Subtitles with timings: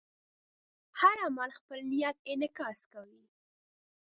[0.99, 3.23] هر عمل خپل نیت انعکاس کوي.